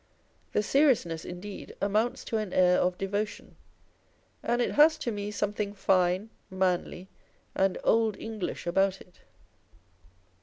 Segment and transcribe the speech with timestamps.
[0.53, 3.55] The seriousness, indeed, amounts to an air of devotion;
[4.41, 7.07] and it has to me something fine, manly,
[7.53, 9.19] and old English about it.